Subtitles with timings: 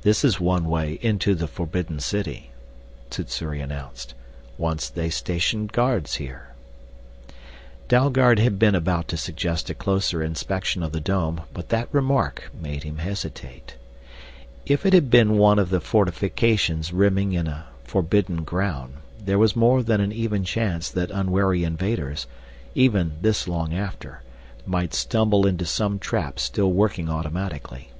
[0.00, 2.52] "This is one way into the forbidden city,"
[3.10, 4.14] Sssuri announced.
[4.56, 6.54] "Once they stationed guards here."
[7.86, 12.50] Dalgard had been about to suggest a closer inspection of the dome but that remark
[12.58, 13.76] made him hesitate.
[14.64, 19.54] If it had been one of the fortifications rimming in a forbidden ground, there was
[19.54, 22.26] more than an even chance that unwary invaders,
[22.74, 24.22] even this long after,
[24.64, 27.90] might stumble into some trap still working automatically.